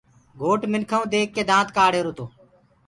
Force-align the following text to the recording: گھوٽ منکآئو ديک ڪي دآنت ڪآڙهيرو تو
گھوٽ 0.39 0.61
منکآئو 0.71 1.03
ديک 1.11 1.27
ڪي 1.35 1.43
دآنت 1.49 1.67
ڪآڙهيرو 1.75 2.11
تو 2.17 2.25